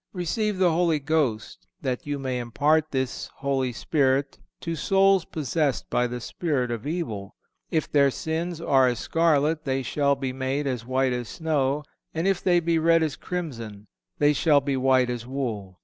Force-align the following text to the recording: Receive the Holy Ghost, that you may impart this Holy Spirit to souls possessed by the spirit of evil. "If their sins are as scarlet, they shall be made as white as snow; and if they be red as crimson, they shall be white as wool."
Receive 0.13 0.57
the 0.57 0.71
Holy 0.71 0.97
Ghost, 0.97 1.67
that 1.83 2.07
you 2.07 2.17
may 2.17 2.39
impart 2.39 2.89
this 2.89 3.29
Holy 3.35 3.71
Spirit 3.71 4.39
to 4.61 4.75
souls 4.75 5.25
possessed 5.25 5.91
by 5.91 6.07
the 6.07 6.19
spirit 6.19 6.71
of 6.71 6.87
evil. 6.87 7.35
"If 7.69 7.91
their 7.91 8.09
sins 8.09 8.59
are 8.59 8.87
as 8.87 8.97
scarlet, 8.97 9.63
they 9.63 9.83
shall 9.83 10.15
be 10.15 10.33
made 10.33 10.65
as 10.65 10.87
white 10.87 11.13
as 11.13 11.29
snow; 11.29 11.83
and 12.15 12.27
if 12.27 12.41
they 12.41 12.59
be 12.59 12.79
red 12.79 13.03
as 13.03 13.15
crimson, 13.15 13.85
they 14.17 14.33
shall 14.33 14.59
be 14.59 14.75
white 14.75 15.11
as 15.11 15.27
wool." 15.27 15.79